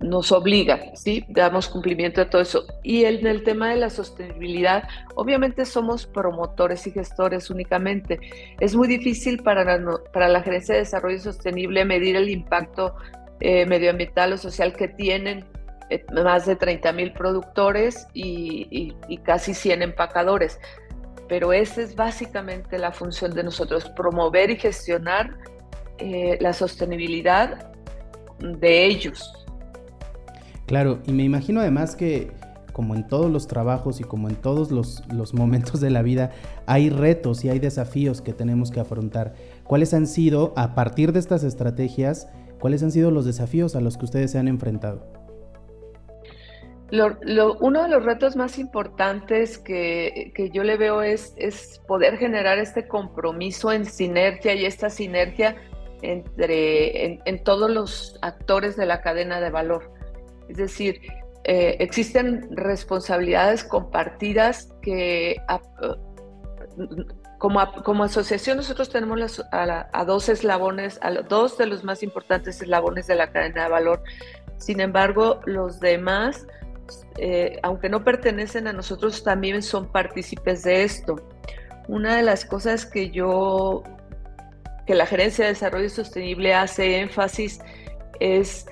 nos 0.00 0.30
obliga, 0.30 0.94
¿sí? 0.94 1.24
Damos 1.28 1.68
cumplimiento 1.68 2.20
a 2.20 2.30
todo 2.30 2.42
eso. 2.42 2.66
Y 2.82 3.04
en 3.04 3.26
el 3.26 3.42
tema 3.42 3.70
de 3.70 3.76
la 3.76 3.90
sostenibilidad, 3.90 4.88
obviamente 5.16 5.64
somos 5.64 6.06
promotores 6.06 6.86
y 6.86 6.92
gestores 6.92 7.50
únicamente. 7.50 8.20
Es 8.60 8.76
muy 8.76 8.86
difícil 8.86 9.42
para 9.42 9.64
la, 9.64 10.00
para 10.12 10.28
la 10.28 10.42
Gerencia 10.42 10.74
de 10.74 10.80
Desarrollo 10.80 11.18
Sostenible 11.18 11.84
medir 11.84 12.16
el 12.16 12.28
impacto 12.28 12.94
eh, 13.40 13.66
medioambiental 13.66 14.32
o 14.32 14.38
social 14.38 14.74
que 14.74 14.88
tienen 14.88 15.44
eh, 15.90 16.04
más 16.12 16.46
de 16.46 16.56
30 16.56 16.92
mil 16.92 17.12
productores 17.12 18.06
y, 18.12 18.94
casi 19.24 19.54
100 19.54 19.82
empacadores 19.82 20.58
pero 21.28 21.52
esa 21.52 21.82
es 21.82 21.94
básicamente 21.94 22.78
la 22.78 22.90
función 22.90 23.34
de 23.34 23.42
nosotros, 23.42 23.90
promover 23.90 24.48
y 24.48 24.56
gestionar 24.56 25.36
eh, 25.98 26.38
la 26.40 26.54
sostenibilidad 26.54 27.70
de 28.38 28.86
ellos. 28.86 29.46
Claro, 30.68 31.00
y 31.06 31.12
me 31.12 31.24
imagino 31.24 31.60
además 31.60 31.96
que 31.96 32.30
como 32.74 32.94
en 32.94 33.08
todos 33.08 33.28
los 33.28 33.48
trabajos 33.48 34.00
y 34.00 34.04
como 34.04 34.28
en 34.28 34.36
todos 34.36 34.70
los, 34.70 35.34
momentos 35.34 35.80
de 35.80 35.90
la 35.90 36.02
vida, 36.02 36.30
hay 36.66 36.90
retos 36.90 37.44
y 37.44 37.48
hay 37.48 37.58
desafíos 37.58 38.20
que 38.20 38.32
tenemos 38.32 38.70
que 38.70 38.78
afrontar. 38.78 39.34
¿Cuáles 39.64 39.94
han 39.94 40.06
sido, 40.06 40.52
a 40.56 40.76
partir 40.76 41.12
de 41.12 41.18
estas 41.18 41.42
estrategias, 41.42 42.28
cuáles 42.60 42.82
han 42.84 42.92
sido 42.92 43.10
los 43.10 43.24
desafíos 43.24 43.74
a 43.74 43.80
los 43.80 43.96
que 43.96 44.04
ustedes 44.04 44.30
se 44.30 44.38
han 44.38 44.46
enfrentado? 44.46 45.04
uno 47.60 47.82
de 47.82 47.88
los 47.88 48.04
retos 48.04 48.36
más 48.36 48.58
importantes 48.58 49.58
que, 49.58 50.32
que 50.34 50.50
yo 50.50 50.62
le 50.62 50.76
veo 50.76 51.02
es, 51.02 51.34
es, 51.36 51.82
poder 51.86 52.16
generar 52.16 52.58
este 52.58 52.86
compromiso 52.86 53.72
en 53.72 53.86
sinergia 53.86 54.54
y 54.54 54.64
esta 54.64 54.88
sinergia 54.88 55.56
entre, 56.02 57.04
en, 57.04 57.20
en 57.24 57.42
todos 57.42 57.70
los 57.70 58.18
actores 58.22 58.76
de 58.76 58.86
la 58.86 59.00
cadena 59.00 59.40
de 59.40 59.50
valor. 59.50 59.97
Es 60.48 60.56
decir, 60.56 61.00
eh, 61.44 61.76
existen 61.78 62.48
responsabilidades 62.56 63.64
compartidas 63.64 64.68
que 64.82 65.36
como, 67.38 67.72
como, 67.84 68.04
asociación 68.04 68.56
nosotros 68.56 68.90
tenemos 68.90 69.44
a, 69.52 70.04
dos 70.04 70.28
eslabones, 70.28 70.98
a 71.02 71.10
dos 71.10 71.56
de 71.56 71.66
los 71.66 71.84
más 71.84 72.02
importantes 72.02 72.60
eslabones 72.60 73.06
de 73.06 73.14
la 73.14 73.30
cadena 73.30 73.64
de 73.64 73.70
valor. 73.70 74.02
Sin 74.58 74.80
embargo, 74.80 75.40
los 75.46 75.80
demás, 75.80 76.46
eh, 77.16 77.58
aunque 77.62 77.88
no 77.88 78.04
pertenecen 78.04 78.66
a 78.66 78.72
nosotros, 78.72 79.22
también 79.22 79.62
son 79.62 79.90
partícipes 79.90 80.64
de 80.64 80.82
esto. 80.82 81.16
Una 81.86 82.16
de 82.16 82.22
las 82.24 82.44
cosas 82.44 82.84
que 82.84 83.10
yo, 83.10 83.84
que 84.86 84.94
la 84.94 85.06
Gerencia 85.06 85.44
de 85.44 85.52
Desarrollo 85.52 85.88
Sostenible 85.88 86.54
hace 86.54 86.98
énfasis 86.98 87.60
es 88.20 88.66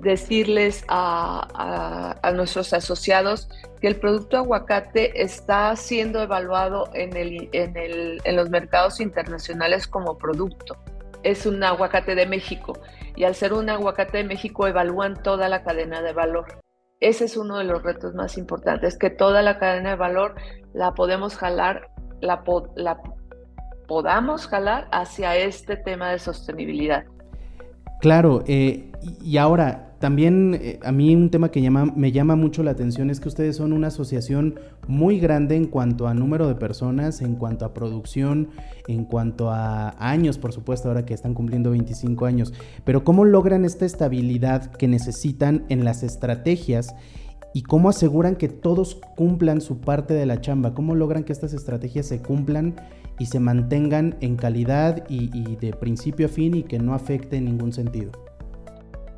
decirles 0.00 0.84
a, 0.88 2.18
nuestros 2.34 2.72
asociados 2.72 3.48
que 3.80 3.86
el 3.88 3.96
producto 3.96 4.36
aguacate 4.36 5.22
está 5.22 5.74
siendo 5.76 6.22
evaluado 6.22 6.90
en, 6.92 7.16
el, 7.16 7.48
en, 7.52 7.76
el, 7.76 8.20
en 8.24 8.36
los 8.36 8.50
mercados 8.50 9.00
internacionales 9.00 9.86
como 9.86 10.18
producto. 10.18 10.76
Es 11.22 11.46
un 11.46 11.62
aguacate 11.62 12.14
de 12.14 12.26
México 12.26 12.78
y 13.16 13.24
al 13.24 13.34
ser 13.34 13.52
un 13.52 13.70
aguacate 13.70 14.18
de 14.18 14.24
México 14.24 14.66
evalúan 14.66 15.22
toda 15.22 15.48
la 15.48 15.62
cadena 15.62 16.02
de 16.02 16.12
valor. 16.12 16.60
Ese 17.00 17.24
es 17.24 17.36
uno 17.36 17.58
de 17.58 17.64
los 17.64 17.82
retos 17.82 18.14
más 18.14 18.38
importantes, 18.38 18.96
que 18.96 19.10
toda 19.10 19.42
la 19.42 19.58
cadena 19.58 19.90
de 19.90 19.96
valor 19.96 20.34
la 20.72 20.94
podemos 20.94 21.36
jalar, 21.36 21.90
la, 22.20 22.42
la 22.74 23.00
podamos 23.86 24.46
jalar 24.46 24.88
hacia 24.92 25.36
este 25.36 25.76
tema 25.76 26.10
de 26.10 26.18
sostenibilidad. 26.18 27.04
Claro, 28.00 28.42
eh, 28.46 28.92
y 29.22 29.36
ahora 29.38 29.85
también 29.98 30.58
eh, 30.60 30.78
a 30.82 30.92
mí 30.92 31.14
un 31.14 31.30
tema 31.30 31.50
que 31.50 31.70
me 31.70 32.12
llama 32.12 32.36
mucho 32.36 32.62
la 32.62 32.72
atención 32.72 33.08
es 33.08 33.18
que 33.18 33.28
ustedes 33.28 33.56
son 33.56 33.72
una 33.72 33.88
asociación 33.88 34.60
muy 34.86 35.18
grande 35.18 35.56
en 35.56 35.66
cuanto 35.66 36.06
a 36.06 36.14
número 36.14 36.48
de 36.48 36.54
personas, 36.54 37.22
en 37.22 37.36
cuanto 37.36 37.64
a 37.64 37.72
producción, 37.72 38.48
en 38.88 39.04
cuanto 39.04 39.50
a 39.50 39.94
años, 39.98 40.36
por 40.36 40.52
supuesto, 40.52 40.88
ahora 40.88 41.06
que 41.06 41.14
están 41.14 41.32
cumpliendo 41.32 41.70
25 41.70 42.26
años. 42.26 42.52
Pero 42.84 43.04
¿cómo 43.04 43.24
logran 43.24 43.64
esta 43.64 43.86
estabilidad 43.86 44.70
que 44.72 44.86
necesitan 44.86 45.64
en 45.70 45.84
las 45.84 46.02
estrategias? 46.02 46.94
¿Y 47.54 47.62
cómo 47.62 47.88
aseguran 47.88 48.36
que 48.36 48.48
todos 48.48 49.00
cumplan 49.16 49.62
su 49.62 49.80
parte 49.80 50.12
de 50.12 50.26
la 50.26 50.42
chamba? 50.42 50.74
¿Cómo 50.74 50.94
logran 50.94 51.24
que 51.24 51.32
estas 51.32 51.54
estrategias 51.54 52.04
se 52.04 52.20
cumplan 52.20 52.74
y 53.18 53.26
se 53.26 53.40
mantengan 53.40 54.16
en 54.20 54.36
calidad 54.36 55.04
y, 55.08 55.30
y 55.32 55.56
de 55.56 55.72
principio 55.72 56.26
a 56.26 56.28
fin 56.28 56.54
y 56.54 56.64
que 56.64 56.78
no 56.78 56.92
afecte 56.92 57.38
en 57.38 57.46
ningún 57.46 57.72
sentido? 57.72 58.25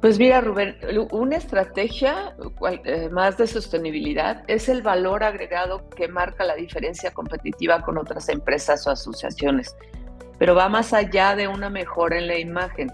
Pues 0.00 0.17
mira, 0.17 0.40
Rubén, 0.40 0.76
una 1.11 1.37
estrategia 1.37 2.37
eh, 2.85 3.09
más 3.09 3.37
de 3.37 3.49
sostenibilidad 3.49 4.45
es 4.47 4.69
el 4.69 4.83
valor 4.83 5.25
agregado 5.25 5.90
que 5.90 6.07
marca 6.07 6.45
la 6.45 6.55
diferencia 6.55 7.11
competitiva 7.11 7.83
con 7.83 7.99
otras 7.99 8.28
empresas 8.28 8.87
o 8.87 8.90
asociaciones, 8.90 9.75
pero 10.38 10.55
va 10.55 10.69
más 10.69 10.93
allá 10.93 11.35
de 11.35 11.49
una 11.49 11.69
mejora 11.69 12.17
en 12.17 12.28
la 12.28 12.38
imagen 12.38 12.93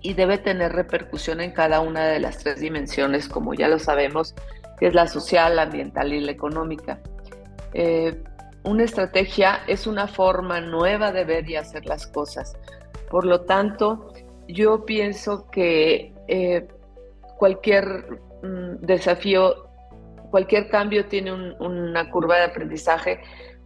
y 0.00 0.14
debe 0.14 0.38
tener 0.38 0.72
repercusión 0.72 1.40
en 1.40 1.50
cada 1.50 1.80
una 1.80 2.06
de 2.06 2.20
las 2.20 2.38
tres 2.38 2.60
dimensiones, 2.60 3.28
como 3.28 3.54
ya 3.54 3.66
lo 3.66 3.80
sabemos, 3.80 4.36
que 4.78 4.86
es 4.86 4.94
la 4.94 5.08
social, 5.08 5.56
la 5.56 5.62
ambiental 5.62 6.12
y 6.12 6.20
la 6.20 6.30
económica. 6.30 7.00
Eh, 7.74 8.22
una 8.62 8.84
estrategia 8.84 9.62
es 9.66 9.88
una 9.88 10.06
forma 10.06 10.60
nueva 10.60 11.10
de 11.10 11.24
ver 11.24 11.50
y 11.50 11.56
hacer 11.56 11.84
las 11.86 12.06
cosas. 12.06 12.56
Por 13.10 13.24
lo 13.24 13.40
tanto, 13.40 14.12
yo 14.46 14.84
pienso 14.84 15.50
que 15.50 16.14
eh, 16.28 16.68
cualquier 17.38 18.20
mm, 18.42 18.84
desafío, 18.84 19.68
cualquier 20.30 20.68
cambio 20.68 21.06
tiene 21.06 21.32
una 21.32 22.10
curva 22.10 22.36
de 22.36 22.44
aprendizaje, 22.44 23.20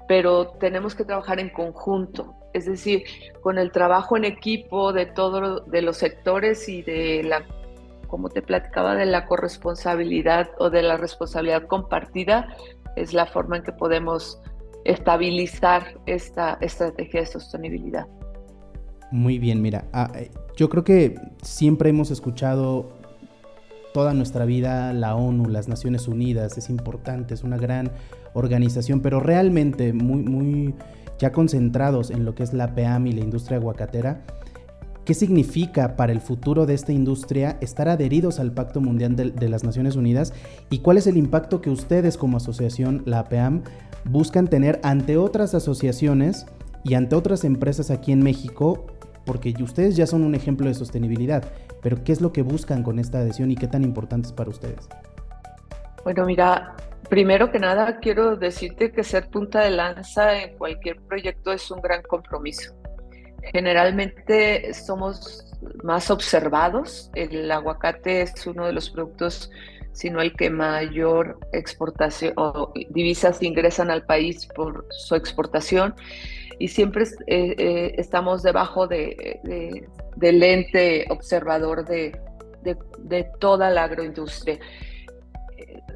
pero 0.09 0.49
tenemos 0.61 0.95
que 0.95 1.05
trabajar 1.05 1.41
en 1.41 1.51
conjunto, 1.51 2.35
es 2.53 2.67
decir, 2.67 3.05
con 3.41 3.59
el 3.59 3.73
trabajo 3.73 4.17
en 4.17 4.25
equipo 4.25 4.93
de 4.93 5.07
todos 5.07 5.63
los 5.67 5.97
sectores 5.97 6.69
y 6.69 6.83
de 6.83 7.23
la, 7.25 7.47
como 8.07 8.29
te 8.29 8.43
platicaba, 8.43 8.95
de 8.95 9.07
la 9.07 9.27
corresponsabilidad 9.27 10.51
o 10.59 10.71
de 10.71 10.83
la 10.83 10.97
responsabilidad 10.97 11.67
compartida, 11.67 12.57
es 12.97 13.15
la 13.15 13.27
forma 13.27 13.57
en 13.57 13.65
que 13.65 13.73
podemos 13.73 14.41
estabilizar 14.85 15.99
esta 16.07 16.59
estrategia 16.61 17.21
de 17.21 17.27
sostenibilidad. 17.27 18.07
Muy 19.13 19.39
bien, 19.39 19.61
mira, 19.61 19.85
ah, 19.93 20.11
eh, 20.15 20.31
yo 20.57 20.71
creo 20.71 20.85
que 20.85 21.21
siempre 21.43 21.91
hemos 21.91 22.11
escuchado 22.11 22.89
toda 23.93 24.15
nuestra 24.15 24.47
vida 24.47 24.95
la 24.95 25.15
ONU, 25.17 25.51
las 25.51 25.69
Naciones 25.69 26.09
Unidas, 26.09 26.57
es 26.57 26.71
importante, 26.71 27.35
es 27.35 27.45
una 27.45 27.59
gran 27.59 27.93
organización, 28.33 29.01
pero 29.01 29.21
realmente 29.21 29.93
muy, 29.93 30.23
muy 30.23 30.75
ya 31.19 31.31
concentrados 31.31 32.11
en 32.11 32.25
lo 32.25 32.35
que 32.35 32.43
es 32.43 32.55
la 32.55 32.75
PEAM 32.75 33.07
y 33.07 33.13
la 33.13 33.21
industria 33.21 33.59
aguacatera, 33.59 34.25
¿qué 35.05 35.13
significa 35.13 35.95
para 35.95 36.13
el 36.13 36.23
futuro 36.23 36.65
de 36.65 36.73
esta 36.73 36.93
industria 36.93 37.59
estar 37.61 37.91
adheridos 37.91 38.41
al 38.41 38.53
Pacto 38.53 38.81
Mundial 38.81 39.15
de, 39.15 39.31
de 39.31 39.49
las 39.51 39.63
Naciones 39.63 39.95
Unidas 39.95 40.33
y 40.71 40.79
cuál 40.79 40.97
es 40.97 41.07
el 41.07 41.19
impacto 41.19 41.61
que 41.61 41.69
ustedes 41.69 42.17
como 42.17 42.39
asociación, 42.39 43.03
la 43.05 43.25
PEAM, 43.25 43.63
buscan 44.07 44.49
tener 44.49 44.81
ante 44.83 45.19
otras 45.19 45.55
asociaciones 45.55 46.47
y 46.83 46.95
ante 46.95 47.15
otras 47.15 47.45
empresas 47.45 47.91
aquí 47.91 48.11
en 48.11 48.23
México 48.23 48.87
porque 49.25 49.55
ustedes 49.63 49.97
ya 49.97 50.07
son 50.07 50.23
un 50.23 50.35
ejemplo 50.35 50.67
de 50.67 50.75
sostenibilidad, 50.75 51.45
pero 51.83 52.03
¿qué 52.05 52.13
es 52.13 52.21
lo 52.21 52.33
que 52.33 52.43
buscan 52.43 52.83
con 52.83 52.99
esta 52.99 53.19
adhesión 53.19 53.51
y 53.51 53.57
qué 53.57 53.67
tan 53.67 53.85
importante 53.85 54.29
es 54.29 54.33
para 54.33 54.51
ustedes? 54.51 54.89
Bueno, 56.05 56.25
mira, 56.27 56.75
primero 57.09 57.51
que 57.51 57.59
nada 57.59 57.99
quiero 57.99 58.37
decirte 58.37 58.91
que 58.93 59.05
ser 59.05 59.29
punta 59.29 59.61
de 59.61 59.71
lanza 59.71 60.43
en 60.43 60.57
cualquier 60.57 61.01
proyecto 61.03 61.53
es 61.53 61.71
un 61.71 61.81
gran 61.81 62.03
compromiso. 62.03 62.75
Generalmente 63.53 64.73
somos 64.75 65.53
más 65.83 66.11
observados. 66.11 67.11
El 67.15 67.51
aguacate 67.51 68.23
es 68.23 68.47
uno 68.47 68.67
de 68.67 68.73
los 68.73 68.91
productos, 68.91 69.51
sino 69.93 70.21
el 70.21 70.35
que 70.35 70.51
mayor 70.51 71.39
exportación 71.53 72.33
o 72.37 72.73
divisas 72.91 73.43
ingresan 73.43 73.91
al 73.91 74.05
país 74.05 74.47
por 74.47 74.87
su 74.91 75.15
exportación 75.15 75.95
y 76.59 76.69
siempre 76.69 77.05
eh, 77.27 77.55
eh, 77.59 77.95
estamos 77.99 78.43
debajo 78.43 78.87
de, 78.87 79.41
del 80.17 80.43
ente 80.43 81.07
observador 81.11 81.85
de, 81.85 82.19
de, 82.63 83.25
toda 83.41 83.71
la 83.71 83.85
agroindustria. 83.85 84.59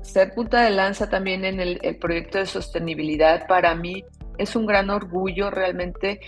Ser 0.02 0.34
punta 0.34 0.62
de 0.62 0.70
lanza 0.70 1.08
también 1.08 1.44
en 1.44 1.60
el, 1.60 1.78
el 1.82 1.96
proyecto 1.96 2.38
de 2.38 2.46
sostenibilidad 2.46 3.46
para 3.46 3.74
mí 3.74 4.04
es 4.38 4.56
un 4.56 4.66
gran 4.66 4.90
orgullo 4.90 5.50
realmente 5.50 6.20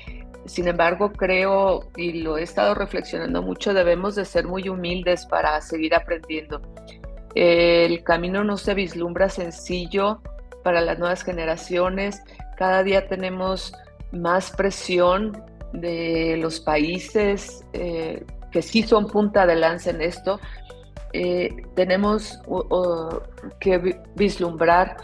sin 0.49 0.67
embargo, 0.67 1.13
creo, 1.13 1.91
y 1.97 2.23
lo 2.23 2.39
he 2.39 2.43
estado 2.43 2.75
reflexionando 2.75 3.43
mucho, 3.43 3.75
debemos 3.75 4.15
de 4.15 4.25
ser 4.25 4.47
muy 4.47 4.69
humildes 4.69 5.27
para 5.27 5.61
seguir 5.61 5.95
aprendiendo. 5.95 6.63
El 7.41 8.03
camino 8.03 8.43
no 8.43 8.57
se 8.57 8.75
vislumbra 8.75 9.29
sencillo 9.29 10.21
para 10.65 10.81
las 10.81 10.99
nuevas 10.99 11.23
generaciones. 11.23 12.21
Cada 12.57 12.83
día 12.83 13.07
tenemos 13.07 13.73
más 14.11 14.51
presión 14.51 15.41
de 15.73 16.37
los 16.39 16.59
países 16.59 17.65
eh, 17.75 18.25
que 18.51 18.61
sí 18.61 18.83
son 18.83 19.07
punta 19.07 19.47
de 19.47 19.55
lanza 19.55 19.91
en 19.91 20.01
esto, 20.01 20.41
eh, 21.13 21.51
tenemos 21.75 22.41
que 23.61 24.01
vislumbrar 24.17 24.97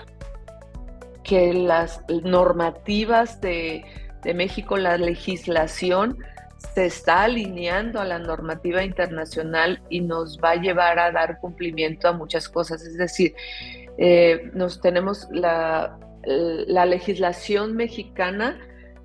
que 1.23 1.55
las 1.55 2.03
normativas 2.25 3.41
de, 3.41 3.85
de, 4.23 4.35
México, 4.35 4.76
la 4.76 4.99
legislación, 4.99 6.19
se 6.75 6.87
está 6.87 7.25
alineando 7.25 8.00
a 8.00 8.04
la 8.04 8.18
normativa 8.18 8.85
internacional 8.85 9.83
y 9.90 10.00
nos 10.00 10.38
va 10.38 10.52
a 10.52 10.56
llevar 10.56 10.99
a 10.99 11.12
dar 11.12 11.38
cumplimiento 11.40 12.09
a 12.09 12.12
muchas 12.12 12.49
cosas. 12.49 12.83
Es 12.83 12.97
decir, 12.97 13.35
eh, 13.99 14.50
nos 14.54 14.80
tenemos 14.80 15.28
la 15.30 15.99
la 16.26 16.87
legislación 16.87 17.76
mexicana 17.76 18.59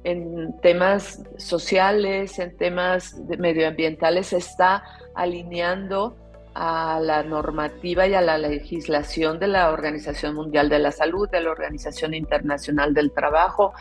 en 0.04 0.58
temas 0.62 1.24
sociales, 1.38 2.40
en 2.40 2.56
temas 2.56 3.16
medioambientales, 3.38 4.28
se 4.28 4.38
está 4.38 4.84
alineando 5.16 6.16
a 6.56 7.00
la 7.02 7.24
normativa 7.24 8.08
y 8.08 8.14
a 8.14 8.22
la 8.22 8.38
legislación 8.38 9.40
de 9.40 9.48
la 9.48 9.72
Organización 9.72 10.36
Mundial 10.36 10.70
de 10.70 10.80
la 10.80 10.92
Salud, 10.92 11.30
de 11.30 11.42
la 11.42 11.52
Organización 11.52 12.14
Internacional 12.14 12.94
del 12.94 13.12
Trabajo, 13.12 13.74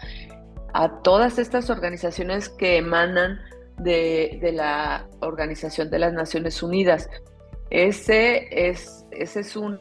a 0.75 1.01
todas 1.03 1.39
estas 1.39 1.71
organizaciones 1.71 2.49
que 2.49 2.77
emanan 2.77 3.39
de, 3.79 4.51
la 4.55 5.07
Organización 5.21 5.91
de 5.91 5.99
las 5.99 6.13
Naciones 6.13 6.63
Unidas. 6.63 7.09
Ese 7.71 8.49
es, 8.51 9.05
ese 9.11 9.41
es 9.41 9.57
un, 9.57 9.81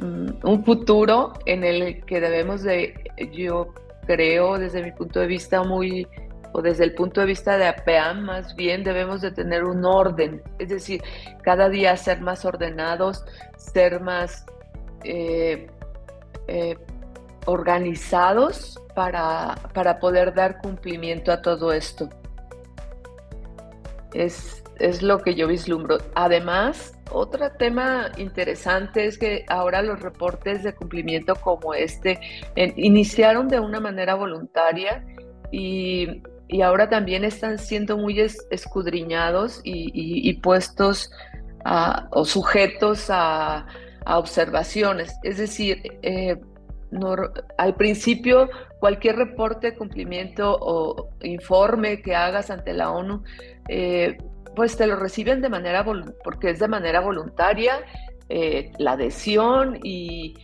un 0.00 0.64
futuro 0.64 1.32
en 1.46 1.64
el 1.64 2.04
que 2.04 2.20
debemos 2.20 2.62
de, 2.62 2.94
yo 3.32 3.74
creo 4.06 4.58
desde 4.58 4.82
mi 4.82 4.92
punto 4.92 5.20
de 5.20 5.26
vista 5.26 5.62
muy, 5.62 6.06
o 6.52 6.62
desde 6.62 6.84
el 6.84 6.94
punto 6.94 7.20
de 7.20 7.26
vista 7.26 7.58
de 7.58 7.66
APEAM 7.66 8.22
más 8.22 8.54
bien 8.56 8.84
debemos 8.84 9.20
de 9.20 9.30
tener 9.30 9.64
un 9.64 9.84
orden, 9.84 10.42
es 10.58 10.70
decir, 10.70 11.02
cada 11.42 11.68
día 11.68 11.96
ser 11.96 12.20
más 12.20 12.44
ordenados, 12.44 13.24
ser 13.56 14.00
más 14.00 14.46
eh, 15.04 15.68
eh, 16.46 16.76
organizados 17.46 18.80
para, 18.94 19.56
para 19.74 19.98
poder 19.98 20.34
dar 20.34 20.58
cumplimiento 20.58 21.32
a 21.32 21.42
todo 21.42 21.72
esto. 21.72 22.08
Es, 24.14 24.62
es 24.78 25.02
lo 25.02 25.18
que 25.18 25.34
yo 25.34 25.48
vislumbro. 25.48 25.98
Además, 26.14 26.98
otro 27.10 27.50
tema 27.52 28.10
interesante 28.16 29.06
es 29.06 29.18
que 29.18 29.44
ahora 29.48 29.82
los 29.82 30.00
reportes 30.00 30.62
de 30.62 30.74
cumplimiento 30.74 31.34
como 31.36 31.74
este 31.74 32.18
iniciaron 32.76 33.48
de 33.48 33.60
una 33.60 33.80
manera 33.80 34.14
voluntaria 34.14 35.04
y, 35.50 36.22
ahora 36.62 36.88
también 36.88 37.24
están 37.24 37.58
siendo 37.58 37.98
muy 37.98 38.20
escudriñados 38.20 39.60
y, 39.64 40.32
puestos 40.34 41.10
o 42.10 42.24
sujetos 42.24 43.06
a, 43.10 43.66
observaciones. 44.06 45.14
Es 45.22 45.36
decir, 45.36 45.82
eh, 46.00 46.36
al 47.58 47.74
principio 47.74 48.48
cualquier 48.80 49.16
reporte 49.16 49.76
cumplimiento 49.76 50.56
o 50.60 51.10
informe 51.20 52.00
que 52.00 52.14
hagas 52.14 52.50
ante 52.50 52.72
la 52.72 52.90
ONU 52.90 53.22
eh, 53.68 54.16
pues 54.56 54.76
te 54.76 54.86
lo 54.86 54.96
reciben 54.96 55.40
de 55.40 55.48
manera, 55.48 55.84
porque 56.24 56.50
es 56.50 56.58
de 56.58 56.66
manera 56.66 57.00
voluntaria, 57.00 57.84
eh, 58.28 58.72
la 58.78 58.92
adhesión 58.92 59.78
y, 59.82 60.34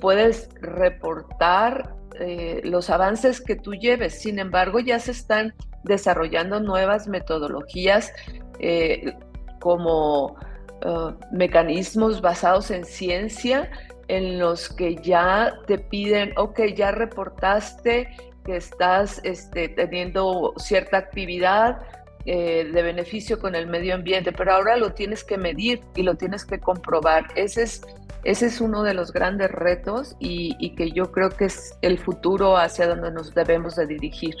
puedes 0.00 0.48
reportar 0.60 1.94
eh, 2.18 2.60
los 2.64 2.90
avances 2.90 3.40
que 3.40 3.54
tú 3.54 3.72
lleves. 3.74 4.20
Sin 4.20 4.40
embargo, 4.40 4.80
ya 4.80 4.98
se 4.98 5.12
están 5.12 5.54
desarrollando 5.84 6.58
nuevas 6.58 7.06
metodologías 7.06 8.12
como 9.60 10.36
mecanismos 11.32 12.20
basados 12.20 12.70
en 12.70 12.84
ciencia 12.84 13.70
en 14.08 14.38
los 14.38 14.68
que 14.68 14.96
ya 14.96 15.54
te 15.66 15.78
piden, 15.78 16.32
ok, 16.36 16.60
ya 16.74 16.90
reportaste 16.92 18.08
que 18.44 18.56
estás 18.56 19.20
este, 19.24 19.68
teniendo 19.68 20.54
cierta 20.56 20.98
actividad, 20.98 21.80
eh, 22.28 22.68
de 22.72 22.82
beneficio 22.82 23.38
con 23.38 23.54
el 23.54 23.68
medio 23.68 23.94
ambiente, 23.94 24.32
pero 24.32 24.52
ahora 24.52 24.76
lo 24.76 24.92
tienes 24.94 25.22
que 25.22 25.38
medir 25.38 25.80
y 25.94 26.02
lo 26.02 26.16
tienes 26.16 26.44
que 26.44 26.58
comprobar. 26.58 27.28
Ese 27.36 27.62
es, 27.62 27.82
ese 28.24 28.46
es 28.46 28.60
uno 28.60 28.82
de 28.82 28.94
los 28.94 29.12
grandes 29.12 29.48
retos 29.52 30.16
y, 30.18 30.56
y 30.58 30.74
que 30.74 30.90
yo 30.90 31.12
creo 31.12 31.30
que 31.30 31.44
es 31.44 31.78
el 31.82 32.00
futuro 32.00 32.56
hacia 32.56 32.88
donde 32.88 33.12
nos 33.12 33.32
debemos 33.32 33.76
de 33.76 33.86
dirigir. 33.86 34.34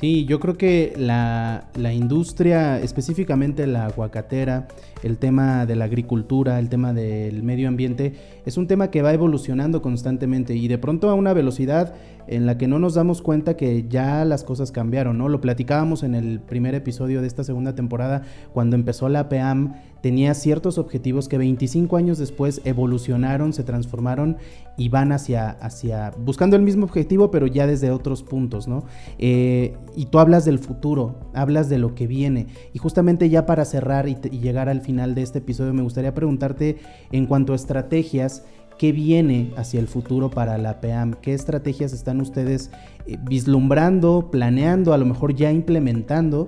Sí, 0.00 0.24
yo 0.24 0.40
creo 0.40 0.56
que 0.56 0.94
la, 0.96 1.64
la, 1.76 1.92
industria, 1.92 2.80
específicamente 2.80 3.66
la 3.66 3.84
aguacatera, 3.84 4.66
el 5.02 5.18
tema 5.18 5.66
de 5.66 5.76
la 5.76 5.84
agricultura, 5.84 6.58
el 6.58 6.70
tema 6.70 6.94
del 6.94 7.42
medio 7.42 7.68
ambiente, 7.68 8.14
es 8.46 8.56
un 8.56 8.66
tema 8.66 8.90
que 8.90 9.02
va 9.02 9.12
evolucionando 9.12 9.82
constantemente 9.82 10.54
y 10.54 10.68
de 10.68 10.78
pronto 10.78 11.10
a 11.10 11.14
una 11.14 11.34
velocidad 11.34 11.94
en 12.30 12.46
la 12.46 12.56
que 12.56 12.68
no 12.68 12.78
nos 12.78 12.94
damos 12.94 13.22
cuenta 13.22 13.56
que 13.56 13.86
ya 13.88 14.24
las 14.24 14.44
cosas 14.44 14.70
cambiaron, 14.70 15.18
¿no? 15.18 15.28
Lo 15.28 15.40
platicábamos 15.40 16.04
en 16.04 16.14
el 16.14 16.38
primer 16.38 16.76
episodio 16.76 17.20
de 17.20 17.26
esta 17.26 17.42
segunda 17.42 17.74
temporada, 17.74 18.22
cuando 18.52 18.76
empezó 18.76 19.08
la 19.08 19.28
PAM, 19.28 19.74
tenía 20.00 20.32
ciertos 20.34 20.78
objetivos 20.78 21.28
que 21.28 21.38
25 21.38 21.96
años 21.96 22.18
después 22.18 22.60
evolucionaron, 22.64 23.52
se 23.52 23.64
transformaron 23.64 24.36
y 24.76 24.88
van 24.88 25.10
hacia, 25.10 25.50
hacia 25.50 26.12
buscando 26.18 26.54
el 26.54 26.62
mismo 26.62 26.84
objetivo, 26.84 27.32
pero 27.32 27.48
ya 27.48 27.66
desde 27.66 27.90
otros 27.90 28.22
puntos, 28.22 28.68
¿no? 28.68 28.84
Eh, 29.18 29.76
y 29.96 30.06
tú 30.06 30.20
hablas 30.20 30.44
del 30.44 30.60
futuro, 30.60 31.32
hablas 31.34 31.68
de 31.68 31.78
lo 31.78 31.96
que 31.96 32.06
viene. 32.06 32.46
Y 32.72 32.78
justamente 32.78 33.28
ya 33.28 33.44
para 33.44 33.64
cerrar 33.64 34.08
y 34.08 34.14
llegar 34.38 34.68
al 34.68 34.82
final 34.82 35.16
de 35.16 35.22
este 35.22 35.38
episodio, 35.40 35.74
me 35.74 35.82
gustaría 35.82 36.14
preguntarte 36.14 36.78
en 37.10 37.26
cuanto 37.26 37.54
a 37.54 37.56
estrategias, 37.56 38.44
¿Qué 38.80 38.92
viene 38.92 39.52
hacia 39.58 39.78
el 39.78 39.88
futuro 39.88 40.30
para 40.30 40.56
la 40.56 40.80
PEAM? 40.80 41.12
¿Qué 41.12 41.34
estrategias 41.34 41.92
están 41.92 42.18
ustedes 42.22 42.70
eh, 43.06 43.18
vislumbrando, 43.20 44.30
planeando, 44.30 44.94
a 44.94 44.96
lo 44.96 45.04
mejor 45.04 45.34
ya 45.34 45.52
implementando 45.52 46.46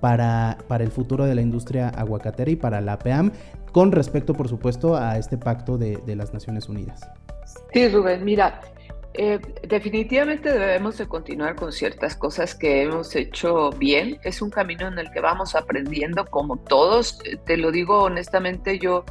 para, 0.00 0.56
para 0.66 0.82
el 0.82 0.90
futuro 0.90 1.26
de 1.26 1.34
la 1.34 1.42
industria 1.42 1.90
aguacatera 1.90 2.50
y 2.50 2.56
para 2.56 2.80
la 2.80 2.98
PEAM, 2.98 3.32
con 3.70 3.92
respecto, 3.92 4.32
por 4.32 4.48
supuesto, 4.48 4.96
a 4.96 5.18
este 5.18 5.36
pacto 5.36 5.76
de, 5.76 6.00
las 6.16 6.32
Naciones 6.32 6.70
Unidas? 6.70 7.06
Sí, 7.74 7.86
Rubén, 7.90 8.24
mira, 8.24 8.62
eh, 9.12 9.38
definitivamente 9.68 10.50
debemos 10.52 10.96
de 10.96 11.06
continuar 11.06 11.54
con 11.54 11.70
ciertas 11.70 12.16
cosas 12.16 12.54
que 12.54 12.84
hemos 12.84 13.14
hecho 13.14 13.68
bien. 13.72 14.18
Es 14.24 14.40
un 14.40 14.48
camino 14.48 14.88
en 14.88 14.98
el 14.98 15.10
que 15.10 15.20
vamos 15.20 15.54
aprendiendo 15.54 16.24
como 16.24 16.56
todos. 16.56 17.18
Te 17.44 17.58
lo 17.58 17.70
digo 17.70 18.04
honestamente, 18.04 18.78
yo 18.78 19.04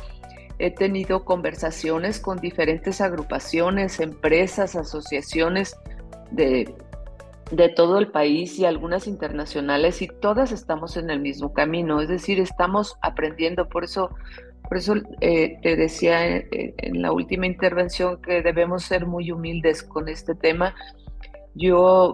he 0.60 0.72
tenido 0.72 1.26
conversaciones 1.26 2.20
con 2.20 2.40
diferentes 2.40 3.02
agrupaciones, 3.02 4.00
empresas, 4.00 4.76
asociaciones 4.76 5.76
de, 6.32 6.74
todo 7.76 8.00
el 8.00 8.08
país 8.10 8.58
y 8.58 8.66
algunas 8.66 9.06
internacionales 9.06 10.02
y 10.02 10.08
todas 10.08 10.52
estamos 10.52 10.98
en 10.98 11.10
el 11.12 11.20
mismo 11.20 11.54
camino, 11.54 12.02
es 12.02 12.10
decir, 12.10 12.40
estamos 12.40 12.96
aprendiendo, 13.02 13.70
por 13.70 13.84
eso, 13.84 14.10
por 14.68 14.78
eso 14.78 14.96
eh, 15.22 15.60
te 15.62 15.76
decía 15.76 16.26
en, 16.26 16.48
en, 16.52 17.02
la 17.02 17.12
última 17.12 17.46
intervención 17.46 18.20
que 18.22 18.42
debemos 18.42 18.84
ser 18.84 19.06
muy 19.06 19.32
humildes 19.32 19.84
con 19.84 20.10
este 20.10 20.34
tema. 20.34 20.74
Yo, 21.54 22.14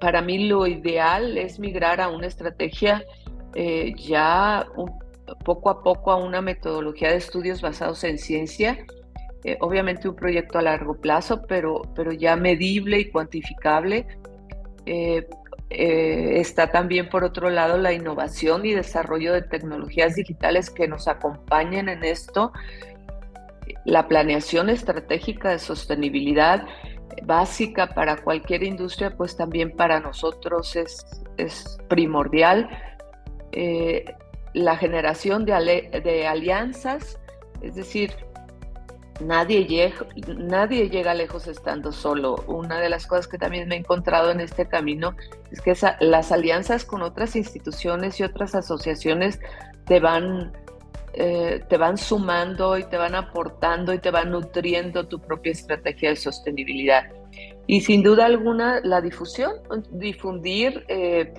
para 0.00 0.22
mí 0.22 0.48
lo 0.48 0.66
ideal 0.66 1.38
es 1.38 1.60
migrar 1.60 2.00
a 2.00 2.08
una 2.08 2.26
estrategia 2.26 3.04
eh, 3.54 3.94
ya 3.96 4.66
poco 5.44 5.70
a 5.70 5.82
poco 5.82 6.10
a 6.10 6.16
una 6.16 6.40
metodología 6.40 7.10
de 7.10 7.16
estudios 7.16 7.62
basados 7.62 8.04
en 8.04 8.18
ciencia, 8.18 8.78
eh, 9.44 9.56
obviamente 9.60 10.08
un 10.08 10.16
proyecto 10.16 10.58
a 10.58 10.62
largo 10.62 11.00
plazo, 11.00 11.42
pero, 11.46 11.82
pero 11.94 12.12
ya 12.12 12.36
medible 12.36 13.00
y 13.00 13.10
cuantificable. 13.10 14.06
Eh, 14.84 15.26
eh, 15.70 16.40
está 16.40 16.70
también, 16.70 17.08
por 17.08 17.24
otro 17.24 17.48
lado, 17.48 17.78
la 17.78 17.92
innovación 17.92 18.66
y 18.66 18.74
desarrollo 18.74 19.32
de 19.32 19.42
tecnologías 19.42 20.14
digitales 20.14 20.68
que 20.68 20.88
nos 20.88 21.08
acompañen 21.08 21.88
en 21.88 22.04
esto. 22.04 22.52
La 23.84 24.08
planeación 24.08 24.68
estratégica 24.68 25.50
de 25.50 25.58
sostenibilidad 25.58 26.66
básica 27.22 27.88
para 27.88 28.16
cualquier 28.16 28.62
industria, 28.62 29.16
pues 29.16 29.36
también 29.36 29.74
para 29.74 30.00
nosotros 30.00 30.76
es, 30.76 31.06
es 31.38 31.78
primordial 31.88 32.68
la 34.52 34.76
generación 34.76 35.44
de, 35.44 36.26
alianzas, 36.26 37.18
es 37.62 37.74
decir, 37.74 38.12
nadie 39.20 39.66
llega, 39.66 40.06
nadie 40.36 40.88
llega 40.88 41.14
lejos 41.14 41.46
estando 41.46 41.92
solo. 41.92 42.36
Una 42.46 42.80
de 42.80 42.88
las 42.88 43.06
cosas 43.06 43.28
que 43.28 43.38
también 43.38 43.68
me 43.68 43.76
he 43.76 43.78
encontrado 43.78 44.30
en 44.30 44.40
este 44.40 44.66
camino 44.66 45.14
es 45.50 45.60
que 45.60 45.74
las 46.00 46.32
alianzas 46.32 46.84
con 46.84 47.02
otras 47.02 47.36
instituciones 47.36 48.18
y 48.18 48.24
otras 48.24 48.54
asociaciones 48.54 49.40
te 49.84 50.00
van, 50.00 50.52
eh, 51.12 51.64
te 51.68 51.76
van 51.76 51.96
sumando 51.96 52.78
y 52.78 52.84
te 52.84 52.96
van 52.96 53.14
aportando 53.14 53.92
y 53.94 53.98
te 53.98 54.10
van 54.10 54.30
nutriendo 54.30 55.06
tu 55.06 55.20
propia 55.20 55.52
estrategia 55.52 56.10
de 56.10 56.16
sostenibilidad. 56.16 57.04
Y 57.66 57.82
sin 57.82 58.02
duda 58.02 58.26
alguna, 58.26 58.80
la 58.82 59.00
difusión, 59.00 59.52
difundir 59.92 60.84
eh, 60.88 61.32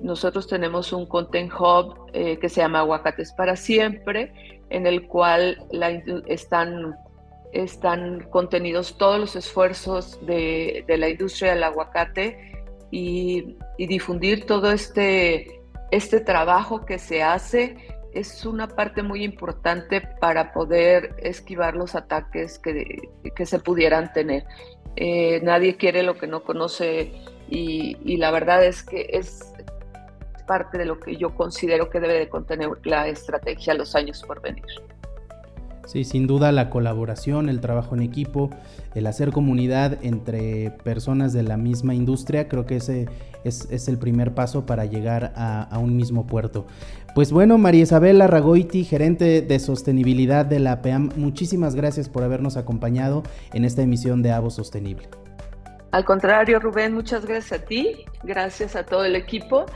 nosotros 0.00 0.46
tenemos 0.46 0.92
un 0.92 1.06
content 1.06 1.52
hub 1.52 2.10
eh, 2.12 2.38
que 2.38 2.48
se 2.48 2.60
llama 2.60 2.80
Aguacates 2.80 3.32
para 3.32 3.56
Siempre, 3.56 4.32
en 4.70 4.86
el 4.86 5.06
cual 5.06 5.58
están, 6.26 6.96
están 7.52 8.26
contenidos 8.30 8.96
todos 8.96 9.20
los 9.20 9.36
esfuerzos 9.36 10.24
de, 10.26 10.84
la 10.88 11.08
industria 11.08 11.54
del 11.54 11.64
aguacate 11.64 12.66
y, 12.90 13.56
difundir 13.78 14.46
todo 14.46 14.70
este, 14.70 15.60
este 15.90 16.20
trabajo 16.20 16.86
que 16.86 16.98
se 16.98 17.22
hace 17.22 17.76
es 18.14 18.44
una 18.46 18.68
parte 18.68 19.02
muy 19.02 19.24
importante 19.24 20.00
para 20.20 20.52
poder 20.52 21.16
esquivar 21.18 21.74
los 21.74 21.94
ataques 21.94 22.58
que, 22.58 23.08
que 23.34 23.46
se 23.46 23.58
pudieran 23.58 24.12
tener. 24.12 24.44
Eh, 24.96 25.40
nadie 25.42 25.76
quiere 25.76 26.02
lo 26.02 26.16
que 26.16 26.26
no 26.26 26.42
conoce 26.42 27.12
y, 27.48 27.96
y, 28.04 28.16
la 28.18 28.30
verdad 28.30 28.64
es 28.64 28.82
que 28.82 29.08
es 29.10 29.51
parte 30.52 30.76
de 30.76 30.84
lo 30.84 31.00
que 31.00 31.16
yo 31.16 31.34
considero 31.34 31.88
que 31.88 31.98
debe 31.98 32.18
de 32.18 32.28
contener 32.28 32.68
la 32.84 33.08
estrategia 33.08 33.72
los 33.72 33.94
años 33.94 34.22
por 34.22 34.42
venir. 34.42 34.66
Sí, 35.86 36.04
sin 36.04 36.26
duda 36.26 36.52
la 36.52 36.68
colaboración, 36.68 37.48
el 37.48 37.60
trabajo 37.62 37.94
en 37.94 38.02
equipo, 38.02 38.50
el 38.94 39.06
hacer 39.06 39.32
comunidad 39.32 39.96
entre 40.02 40.70
personas 40.84 41.32
de 41.32 41.42
la 41.42 41.56
misma 41.56 41.94
industria, 41.94 42.48
creo 42.48 42.66
que 42.66 42.76
ese 42.76 43.08
es, 43.44 43.88
el 43.88 43.96
primer 43.96 44.34
paso 44.34 44.66
para 44.66 44.84
llegar 44.84 45.32
a, 45.36 45.78
un 45.78 45.96
mismo 45.96 46.26
puerto. 46.26 46.66
Pues 47.14 47.32
bueno, 47.32 47.56
María 47.56 47.84
Isabel 47.84 48.20
Arragoiti, 48.20 48.84
gerente 48.84 49.40
de 49.40 49.58
sostenibilidad 49.58 50.44
de 50.44 50.60
la 50.60 50.82
PEAM, 50.82 51.12
muchísimas 51.16 51.74
gracias 51.74 52.10
por 52.10 52.24
habernos 52.24 52.58
acompañado 52.58 53.22
en 53.54 53.64
esta 53.64 53.80
emisión 53.80 54.20
de 54.22 54.32
Avo 54.32 54.50
Sostenible. 54.50 55.08
Al 55.92 56.04
contrario, 56.04 56.58
Rubén, 56.58 56.92
muchas 56.92 57.24
gracias 57.24 57.60
a 57.60 57.64
ti, 57.64 58.04
gracias 58.22 58.76
a 58.76 58.84
todo 58.84 59.04
el 59.04 59.16
equipo. 59.16 59.66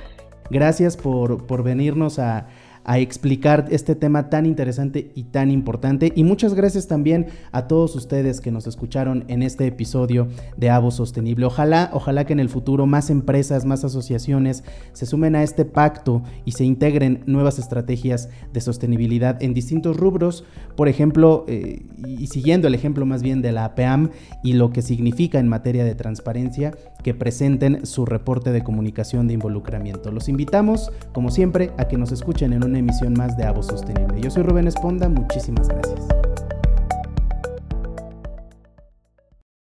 Gracias 0.50 0.96
por, 0.96 1.46
por 1.46 1.62
venirnos 1.62 2.18
a, 2.18 2.46
a 2.86 3.00
explicar 3.00 3.66
este 3.70 3.96
tema 3.96 4.30
tan 4.30 4.46
interesante 4.46 5.10
y 5.16 5.24
tan 5.24 5.50
importante. 5.50 6.12
Y 6.14 6.22
muchas 6.22 6.54
gracias 6.54 6.86
también 6.86 7.26
a 7.50 7.66
todos 7.66 7.96
ustedes 7.96 8.40
que 8.40 8.52
nos 8.52 8.68
escucharon 8.68 9.24
en 9.26 9.42
este 9.42 9.66
episodio 9.66 10.28
de 10.56 10.70
Avo 10.70 10.92
Sostenible. 10.92 11.46
Ojalá, 11.46 11.90
ojalá 11.92 12.24
que 12.24 12.32
en 12.32 12.38
el 12.40 12.48
futuro 12.48 12.86
más 12.86 13.10
empresas, 13.10 13.64
más 13.64 13.84
asociaciones 13.84 14.62
se 14.92 15.04
sumen 15.04 15.34
a 15.34 15.42
este 15.42 15.64
pacto 15.64 16.22
y 16.44 16.52
se 16.52 16.64
integren 16.64 17.24
nuevas 17.26 17.58
estrategias 17.58 18.28
de 18.52 18.60
sostenibilidad 18.60 19.42
en 19.42 19.52
distintos 19.52 19.96
rubros. 19.96 20.44
Por 20.76 20.88
ejemplo, 20.88 21.44
eh, 21.48 21.84
y 22.06 22.28
siguiendo 22.28 22.68
el 22.68 22.74
ejemplo 22.76 23.04
más 23.04 23.20
bien 23.20 23.42
de 23.42 23.50
la 23.50 23.64
APAM 23.64 24.10
y 24.44 24.52
lo 24.52 24.70
que 24.70 24.82
significa 24.82 25.40
en 25.40 25.48
materia 25.48 25.84
de 25.84 25.96
transparencia, 25.96 26.72
que 27.02 27.14
presenten 27.14 27.84
su 27.84 28.06
reporte 28.06 28.52
de 28.52 28.62
comunicación 28.62 29.26
de 29.26 29.34
involucramiento. 29.34 30.12
Los 30.12 30.28
invitamos, 30.28 30.92
como 31.12 31.30
siempre, 31.30 31.72
a 31.78 31.88
que 31.88 31.96
nos 31.96 32.12
escuchen 32.12 32.52
en 32.52 32.64
un 32.64 32.75
emisión 32.78 33.14
más 33.14 33.36
de 33.36 33.44
Avo 33.44 33.62
Sostenible. 33.62 34.20
Yo 34.20 34.30
soy 34.30 34.42
Rubén 34.42 34.66
Esponda, 34.68 35.08
muchísimas 35.08 35.68
gracias. 35.68 36.00